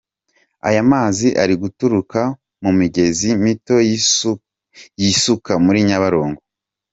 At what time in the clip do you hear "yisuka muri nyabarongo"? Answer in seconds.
5.01-6.41